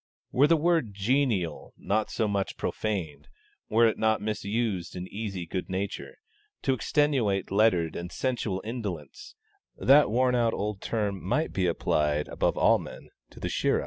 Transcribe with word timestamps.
Were 0.31 0.47
the 0.47 0.57
word 0.57 0.95
'genial' 0.95 1.75
not 1.77 2.09
so 2.09 2.27
much 2.27 2.57
profaned, 2.57 3.27
were 3.69 3.87
it 3.87 3.99
not 3.99 4.19
misused 4.19 4.95
in 4.95 5.07
easy 5.07 5.45
good 5.45 5.69
nature, 5.69 6.17
to 6.63 6.73
extenuate 6.73 7.51
lettered 7.51 7.95
and 7.95 8.11
sensual 8.11 8.63
indolence, 8.65 9.35
that 9.77 10.09
worn 10.09 10.33
old 10.33 10.81
term 10.81 11.23
might 11.23 11.53
be 11.53 11.67
applied, 11.67 12.27
above 12.29 12.57
all 12.57 12.79
men, 12.79 13.09
to 13.29 13.39
'the 13.39 13.49
Shirra.' 13.49 13.79